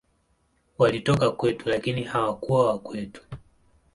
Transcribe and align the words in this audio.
Walitoka 0.77 1.31
kwetu, 1.31 1.69
lakini 1.69 2.03
hawakuwa 2.03 2.67
wa 2.67 2.79
kwetu. 2.79 3.21